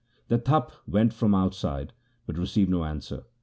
The 0.29 0.39
Tapa 0.39 0.73
called 0.91 1.13
from 1.13 1.35
outside, 1.35 1.93
but 2.25 2.35
received 2.35 2.71
no 2.71 2.85
answer. 2.85 3.25